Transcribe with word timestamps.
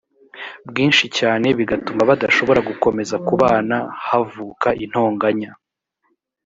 bwinshi 0.69 1.05
cyane 1.17 1.47
bigatuma 1.59 2.01
badashobora 2.09 2.59
gukomeza 2.69 3.15
kubana 3.27 3.77
havuka 4.07 4.67
intonganya 4.83 5.51